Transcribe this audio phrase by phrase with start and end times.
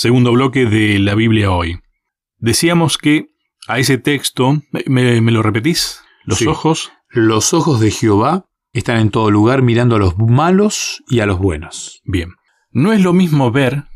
[0.00, 1.78] segundo bloque de la Biblia hoy.
[2.38, 3.26] Decíamos que
[3.68, 6.00] a ese texto, ¿me, lo repetís?
[6.24, 6.90] Los ojos.
[7.10, 11.38] Los ojos de Jehová están en todo lugar mirando a los malos y a los
[11.38, 12.00] buenos.
[12.04, 12.30] Bien.
[12.70, 13.88] No es lo mismo ver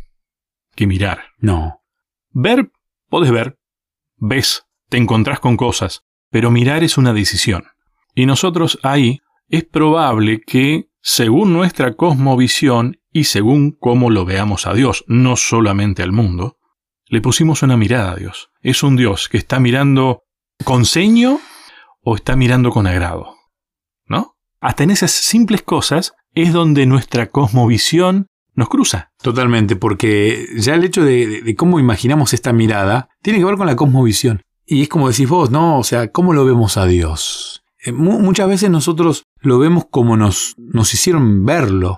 [0.76, 1.28] que mirar.
[1.38, 1.80] No.
[2.32, 2.70] Ver,
[3.08, 3.56] podés ver,
[4.16, 7.64] ves, te encontrás con cosas, pero mirar es una decisión.
[8.14, 14.74] Y nosotros ahí es probable que, según nuestra cosmovisión y según cómo lo veamos a
[14.74, 16.58] Dios, no solamente al mundo,
[17.06, 18.50] le pusimos una mirada a Dios.
[18.60, 20.22] Es un Dios que está mirando
[20.64, 21.40] con ceño
[22.02, 23.36] o está mirando con agrado.
[24.06, 24.34] ¿No?
[24.60, 29.12] Hasta en esas simples cosas es donde nuestra cosmovisión nos cruza.
[29.22, 33.76] Totalmente, porque ya el hecho de, cómo imaginamos esta mirada tiene que ver con la
[33.76, 34.42] cosmovisión.
[34.66, 35.78] Y es como decís vos, ¿no?
[35.78, 37.62] O sea, ¿cómo lo vemos a Dios?
[37.84, 41.96] Eh, muchas veces nosotros lo vemos como nos, nos hicieron verlo.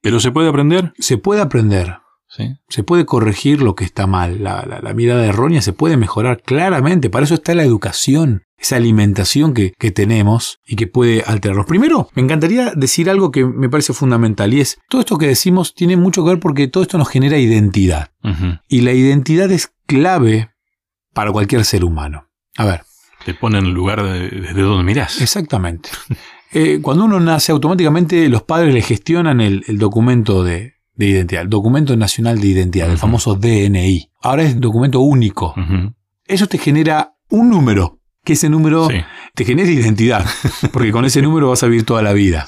[0.00, 0.92] ¿Pero se puede aprender?
[0.98, 1.98] Se puede aprender.
[2.68, 4.42] Se puede corregir lo que está mal.
[4.42, 7.10] La, mirada errónea se puede mejorar claramente.
[7.10, 11.66] Para eso está la educación, esa alimentación que, tenemos y que puede alterarnos.
[11.66, 15.74] Primero, me encantaría decir algo que me parece fundamental y es, todo esto que decimos
[15.74, 18.10] tiene mucho que ver porque todo esto nos genera identidad.
[18.68, 20.50] Y la identidad es clave
[21.14, 22.28] para cualquier ser humano.
[22.56, 22.82] A ver.
[23.24, 25.20] Te pone en el lugar desde donde miras.
[25.20, 25.90] Exactamente.
[26.52, 31.48] Eh, cuando uno nace, automáticamente los padres le gestionan el documento de, de identidad, el
[31.48, 34.10] documento nacional de identidad, el famoso DNI.
[34.20, 35.54] Ahora es documento único.
[36.26, 38.88] Eso te genera un número, que ese número
[39.34, 40.26] te genera identidad,
[40.72, 42.46] porque con ese número vas a vivir toda la vida.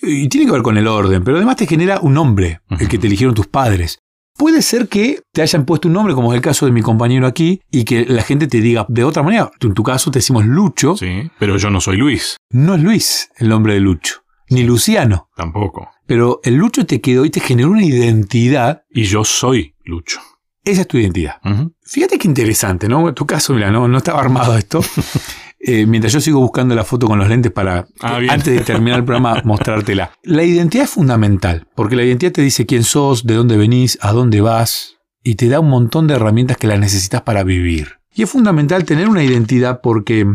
[0.00, 2.98] Y tiene que ver con el orden, pero además te genera un nombre, el que
[2.98, 4.03] te eligieron tus padres.
[4.36, 7.26] Puede ser que te hayan puesto un nombre, como es el caso de mi compañero
[7.26, 9.50] aquí, y que la gente te diga de otra manera.
[9.60, 10.96] En tu caso te decimos Lucho.
[10.96, 12.36] Sí, pero yo no soy Luis.
[12.50, 15.28] No es Luis el nombre de Lucho, ni Luciano.
[15.36, 15.88] Tampoco.
[16.06, 18.82] Pero el Lucho te quedó y te generó una identidad.
[18.90, 20.20] Y yo soy Lucho.
[20.64, 21.36] Esa es tu identidad.
[21.82, 23.12] Fíjate qué interesante, ¿no?
[23.14, 24.80] Tu caso, mira, no, no estaba armado esto.
[25.66, 28.98] Eh, mientras yo sigo buscando la foto con los lentes para, ah, antes de terminar
[28.98, 30.12] el programa, mostrártela.
[30.22, 34.12] La identidad es fundamental, porque la identidad te dice quién sos, de dónde venís, a
[34.12, 37.94] dónde vas, y te da un montón de herramientas que las necesitas para vivir.
[38.14, 40.26] Y es fundamental tener una identidad porque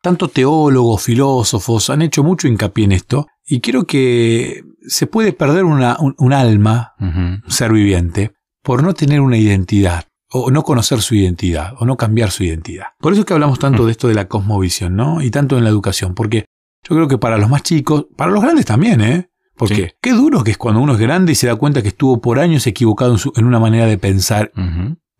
[0.00, 5.64] tanto teólogos, filósofos han hecho mucho hincapié en esto, y quiero que se puede perder
[5.64, 8.32] una, un, alma, un ser viviente,
[8.62, 12.86] por no tener una identidad, o no conocer su identidad, o no cambiar su identidad.
[12.98, 15.22] Por eso es que hablamos tanto de esto de la cosmovisión, ¿no?
[15.22, 16.46] Y tanto en la educación, porque
[16.88, 19.30] yo creo que para los más chicos, para los grandes también, ¿eh?
[19.54, 22.20] Porque qué duro que es cuando uno es grande y se da cuenta que estuvo
[22.20, 24.50] por años equivocado en, una manera de pensar,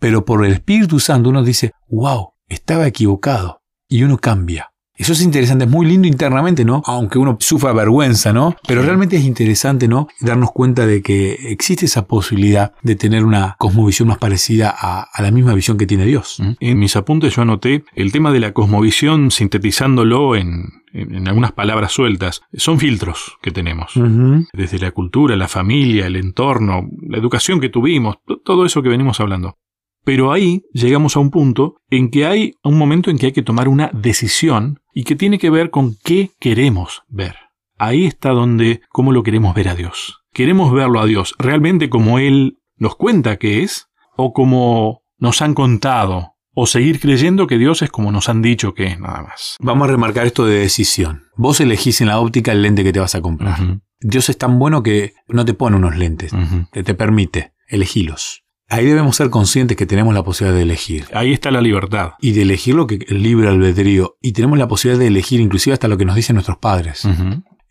[0.01, 4.72] pero por el Espíritu Santo uno dice, wow, estaba equivocado, y uno cambia.
[4.97, 6.83] Eso es interesante, es muy lindo internamente, ¿no?
[6.87, 8.57] Aunque uno sufra vergüenza, ¿no?
[8.67, 10.07] Pero realmente es interesante, ¿no?
[10.21, 15.31] Darnos cuenta de que existe esa posibilidad de tener una cosmovisión más parecida a, la
[15.31, 16.43] misma visión que tiene Dios.
[16.61, 20.83] En mis apuntes yo anoté el tema de la cosmovisión sintetizándolo en,
[21.27, 22.43] algunas palabras sueltas.
[22.53, 23.93] Son filtros que tenemos.
[24.53, 29.19] Desde la cultura, la familia, el entorno, la educación que tuvimos, todo eso que venimos
[29.21, 29.57] hablando.
[30.05, 33.43] Pero ahí llegamos a un punto en que hay un momento en que hay que
[33.43, 37.37] tomar una decisión y que tiene que ver con qué queremos ver.
[37.79, 40.23] Ahí está donde, cómo lo queremos ver a Dios.
[40.33, 43.89] ¿Queremos verlo a Dios realmente como Él nos cuenta que es?
[44.17, 46.35] ¿O como nos han contado?
[46.55, 49.57] ¿O seguir creyendo que Dios es como nos han dicho que es nada más?
[49.61, 51.25] Vamos a remarcar esto de decisión.
[51.37, 53.81] Vos elegís en la óptica el lente que te vas a comprar.
[54.01, 56.33] Dios es tan bueno que no te pone unos lentes,
[56.73, 58.42] te, te permite, elegilos.
[58.73, 61.05] Ahí debemos ser conscientes que tenemos la posibilidad de elegir.
[61.13, 62.13] Ahí está la libertad.
[62.23, 64.17] Y de elegir lo que el libre albedrío.
[64.23, 67.07] Y tenemos la posibilidad de elegir inclusive hasta lo que nos dicen nuestros padres.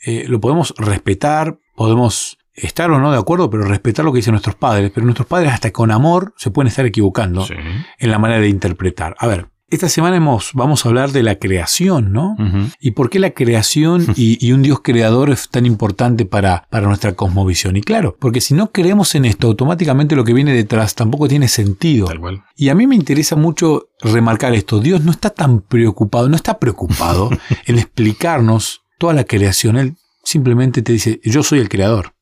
[0.06, 4.34] Eh, lo podemos respetar, podemos estar o no de acuerdo, pero respetar lo que dicen
[4.34, 4.92] nuestros padres.
[4.94, 9.16] Pero nuestros padres hasta con amor se pueden estar equivocando en la manera de interpretar.
[9.18, 12.36] A ver, esta semana hemos, vamos a hablar de la creación, ¿no?
[12.80, 17.14] Y por qué la creación y, un Dios creador es tan importante para, para nuestra
[17.14, 17.78] cosmovisión.
[17.78, 21.48] Y claro, porque si no creemos en esto, automáticamente lo que viene detrás tampoco tiene
[21.48, 22.08] sentido.
[22.08, 22.44] Tal cual.
[22.56, 24.82] Y a mí me interesa mucho remarcar esto.
[24.82, 27.30] Dios no está tan preocupado, no está preocupado
[27.66, 29.78] en explicarnos toda la creación.
[29.78, 32.14] Él simplemente te dice, yo soy el creador.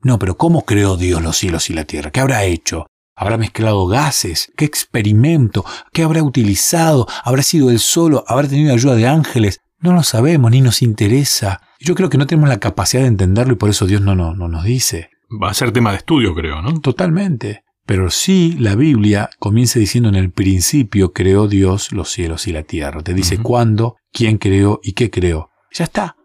[0.00, 2.10] No, pero ¿cómo creó Dios los cielos y la tierra?
[2.12, 2.86] ¿Qué habrá hecho?
[3.16, 4.52] ¿Habrá mezclado gases?
[4.56, 5.64] ¿Qué experimento?
[5.92, 7.06] ¿Qué habrá utilizado?
[7.22, 8.24] ¿Habrá sido él solo?
[8.26, 9.60] ¿Habrá tenido ayuda de ángeles?
[9.78, 11.60] No lo sabemos, ni nos interesa.
[11.78, 14.34] Yo creo que no tenemos la capacidad de entenderlo y por eso Dios no, no,
[14.34, 15.10] no nos dice.
[15.30, 16.80] Va a ser tema de estudio, creo, ¿no?
[16.80, 17.64] Totalmente.
[17.86, 22.62] Pero sí, la Biblia comienza diciendo en el principio creó Dios los cielos y la
[22.62, 23.02] tierra.
[23.02, 25.50] Te dice cuándo, quién creó y qué creó.
[25.70, 26.16] Ya está.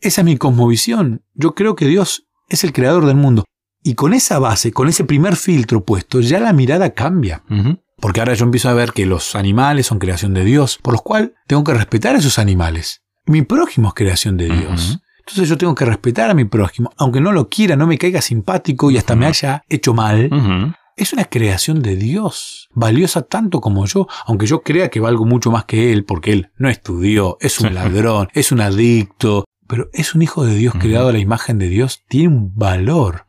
[0.00, 1.22] Esa es mi cosmovisión.
[1.34, 3.44] Yo creo que Dios es el creador del mundo.
[3.82, 7.42] Y con esa base, con ese primer filtro puesto, ya la mirada cambia.
[8.00, 11.00] Porque ahora yo empiezo a ver que los animales son creación de Dios, por lo
[11.00, 13.02] cual tengo que respetar a esos animales.
[13.26, 15.00] Mi prójimo es creación de Dios.
[15.20, 18.22] Entonces yo tengo que respetar a mi prójimo, aunque no lo quiera, no me caiga
[18.22, 20.74] simpático y hasta me haya hecho mal.
[20.96, 25.50] Es una creación de Dios, valiosa tanto como yo, aunque yo crea que valgo mucho
[25.50, 30.14] más que él, porque él no estudió, es un ladrón, es un adicto, pero es
[30.14, 33.26] un hijo de Dios creado a la imagen de Dios, tiene un valor.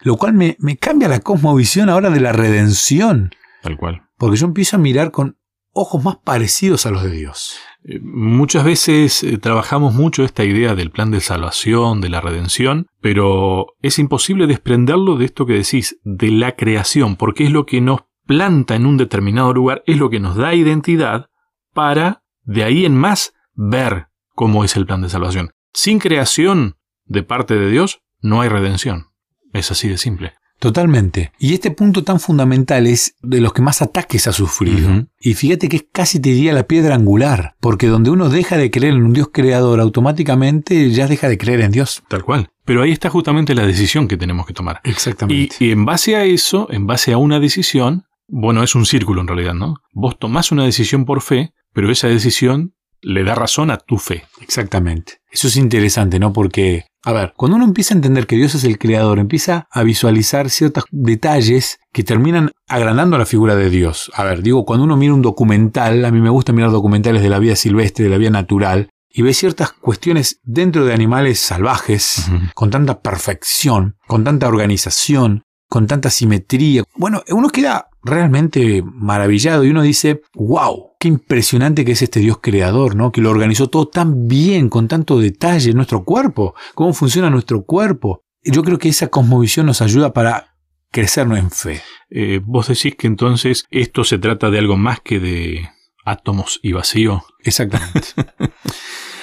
[0.00, 3.30] Lo cual me, me cambia la cosmovisión ahora de la redención.
[3.62, 4.02] Tal cual.
[4.16, 5.36] Porque yo empiezo a mirar con
[5.72, 7.58] ojos más parecidos a los de Dios.
[7.84, 12.86] Eh, muchas veces eh, trabajamos mucho esta idea del plan de salvación, de la redención,
[13.00, 17.80] pero es imposible desprenderlo de esto que decís, de la creación, porque es lo que
[17.80, 21.26] nos planta en un determinado lugar, es lo que nos da identidad
[21.72, 25.50] para, de ahí en más, ver cómo es el plan de salvación.
[25.72, 29.06] Sin creación de parte de Dios, no hay redención.
[29.52, 30.34] Es así de simple.
[30.58, 31.32] Totalmente.
[31.38, 35.06] Y este punto tan fundamental es de los que más ataques ha sufrido.
[35.20, 38.70] Y fíjate que es casi te diría la piedra angular, porque donde uno deja de
[38.70, 42.02] creer en un Dios creador, automáticamente ya deja de creer en Dios.
[42.08, 42.50] Tal cual.
[42.64, 44.80] Pero ahí está justamente la decisión que tenemos que tomar.
[44.82, 45.56] Exactamente.
[45.60, 49.20] Y, y en base a eso, en base a una decisión, bueno, es un círculo
[49.20, 49.76] en realidad, ¿no?
[49.92, 54.24] Vos tomás una decisión por fe, pero esa decisión le da razón a tu fe.
[54.40, 55.17] Exactamente.
[55.30, 56.32] Eso es interesante, ¿no?
[56.32, 59.82] Porque a ver, cuando uno empieza a entender que Dios es el creador, empieza a
[59.82, 64.10] visualizar ciertos detalles que terminan agrandando la figura de Dios.
[64.14, 67.30] A ver, digo, cuando uno mira un documental, a mí me gusta mirar documentales de
[67.30, 72.30] la vida silvestre, de la vida natural, y ve ciertas cuestiones dentro de animales salvajes,
[72.54, 76.82] con tanta perfección, con tanta organización, con tanta simetría.
[76.96, 82.38] Bueno, uno queda realmente maravillado y uno dice, wow, qué impresionante que es este Dios
[82.40, 83.12] creador, ¿no?
[83.12, 88.22] Que lo organizó todo tan bien, con tanto detalle, nuestro cuerpo, cómo funciona nuestro cuerpo.
[88.42, 90.56] Yo creo que esa cosmovisión nos ayuda para
[90.90, 91.82] crecernos en fe.
[92.10, 95.68] Eh, vos decís que entonces esto se trata de algo más que de
[96.04, 97.24] átomos y vacío.
[97.44, 98.00] Exactamente.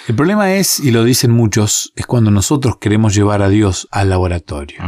[0.07, 4.10] El problema es, y lo dicen muchos, es cuando nosotros queremos llevar a Dios al
[4.10, 4.83] laboratorio.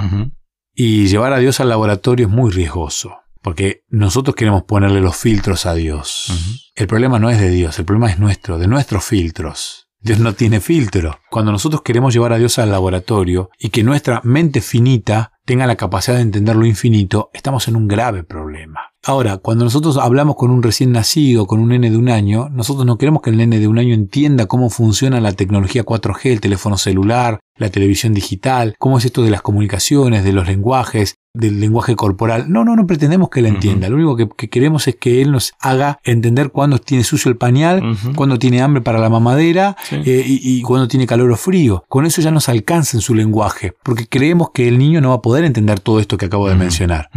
[0.75, 3.17] Y llevar a Dios al laboratorio es muy riesgoso.
[3.47, 6.65] Porque nosotros queremos ponerle los filtros a Dios.
[6.75, 9.87] El problema no es de Dios, el problema es nuestro, de nuestros filtros.
[10.01, 11.17] Dios no tiene filtro.
[11.31, 15.77] Cuando nosotros queremos llevar a Dios al laboratorio y que nuestra mente finita tenga la
[15.77, 18.81] capacidad de entender lo infinito, estamos en un grave problema.
[19.05, 22.85] Ahora, cuando nosotros hablamos con un recién nacido, con un nene de un año, nosotros
[22.85, 26.41] no queremos que el nene de un año entienda cómo funciona la tecnología 4G, el
[26.41, 31.59] teléfono celular, la televisión digital, cómo es esto de las comunicaciones, de los lenguajes, del
[31.59, 32.51] lenguaje corporal.
[32.51, 33.89] No, no, no pretendemos que él entienda.
[33.89, 37.95] Lo único que, queremos es que él nos haga entender cuándo tiene sucio el pañal,
[38.15, 41.83] cuándo tiene hambre para la mamadera eh, y, cuándo tiene calor o frío.
[41.87, 45.15] Con eso ya nos alcanza en su lenguaje, porque creemos que el niño no va
[45.15, 47.09] a poder entender todo esto que acabo de mencionar.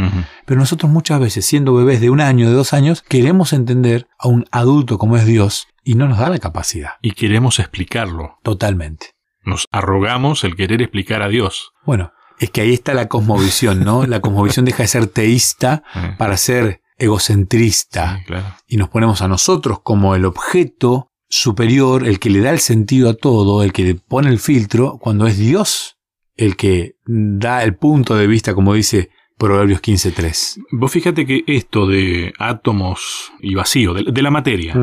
[0.45, 4.29] Pero nosotros muchas veces, siendo bebés de un año, de dos años, queremos entender a
[4.29, 6.93] un adulto como es Dios y no nos da la capacidad.
[7.01, 8.39] Y queremos explicarlo.
[8.43, 9.20] Totalmente.
[9.45, 11.73] Nos arrogamos el querer explicar a Dios.
[11.85, 14.07] Bueno, es que ahí está la cosmovisión, ¿no?
[14.07, 15.83] La cosmovisión deja de ser teísta
[16.19, 18.21] para ser egocentrista.
[18.67, 23.09] Y nos ponemos a nosotros como el objeto superior, el que le da el sentido
[23.11, 25.97] a todo, el que le pone el filtro, cuando es Dios
[26.41, 30.63] el que da el punto de vista, como dice Proverbios 15.3.
[30.73, 34.75] Vos fíjate que esto de átomos y vacío, de, la materia,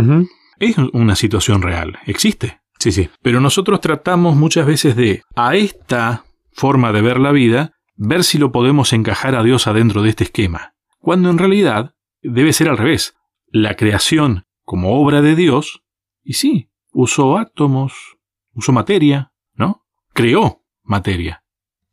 [0.59, 2.59] es una situación real, existe.
[2.79, 3.10] Sí, sí.
[3.22, 8.38] Pero nosotros tratamos muchas veces de, a esta forma de ver la vida, ver si
[8.38, 12.77] lo podemos encajar a Dios adentro de este esquema, cuando en realidad debe ser al
[12.77, 13.15] revés.
[13.50, 15.81] La creación como obra de Dios,
[16.24, 18.17] y sí, usó átomos,
[18.53, 19.86] usó materia, ¿no?
[20.13, 21.43] Creó materia.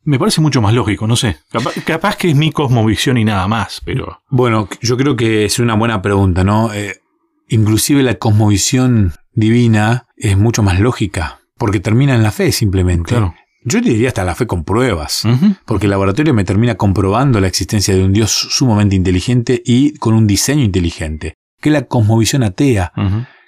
[0.03, 1.39] Me parece mucho más lógico, no sé.
[1.87, 4.23] Capaz, que es mi cosmovisión y nada más, pero...
[4.29, 6.75] Bueno, yo creo que es una buena pregunta, ¿no?
[6.75, 7.01] Eh,
[7.49, 13.11] inclusive la cosmovisión divina es mucho más lógica, porque termina en la fe simplemente.
[13.11, 13.35] Claro.
[13.67, 15.23] Yo diría hasta la fe con pruebas,
[15.65, 20.13] porque el laboratorio me termina comprobando la existencia de un Dios sumamente inteligente y con
[20.13, 22.93] un diseño inteligente, que es la cosmovisión atea,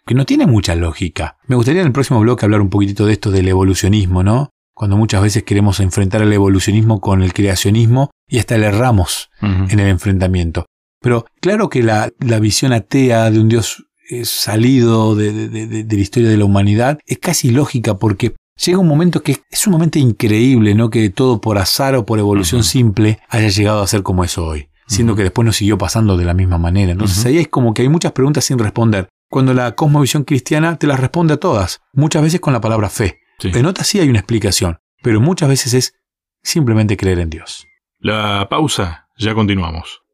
[0.07, 1.37] que no tiene mucha lógica.
[1.49, 4.51] Me gustaría en el próximo bloque hablar un poquitito de esto del evolucionismo, ¿no?
[4.73, 9.79] Cuando muchas veces queremos enfrentar el evolucionismo con el creacionismo y hasta le erramos en
[9.79, 10.65] el enfrentamiento.
[11.01, 12.11] Pero claro que la,
[12.41, 13.86] visión atea de un Dios
[14.25, 18.35] salido de, de, la historia de la humanidad es casi lógica porque
[18.65, 20.91] llega un momento que es sumamente increíble, ¿no?
[20.91, 24.69] Que todo por azar o por evolución simple haya llegado a ser como es hoy,
[24.87, 26.93] siendo que después nos siguió pasando de la misma manera.
[26.93, 29.09] Entonces ahí es como que hay muchas preguntas sin responder.
[29.29, 33.19] Cuando la cosmovisión cristiana te las responde a todas, muchas veces con la palabra fe.
[33.43, 35.95] En otras sí hay una explicación, pero muchas veces es
[36.43, 37.67] simplemente creer en Dios.
[37.99, 40.06] La pausa, ya continuamos.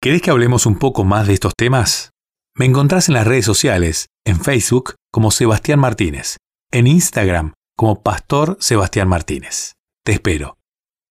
[0.00, 2.12] ¿Querés que hablemos un poco más de estos temas?
[2.54, 6.36] Me encontrás en las redes sociales, en Facebook como Sebastián Martínez,
[6.70, 9.72] en Instagram como Pastor Sebastián Martínez.
[10.04, 10.57] Te espero.